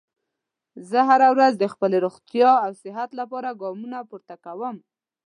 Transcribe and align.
زه 0.89 0.99
هره 1.09 1.27
ورځ 1.33 1.53
د 1.57 1.63
خپلې 1.73 1.97
روغتیا 2.05 2.51
او 2.65 2.71
صحت 2.83 3.09
لپاره 3.19 3.57
ګامونه 3.61 3.97
پورته 4.09 4.35
کوم 4.45 4.75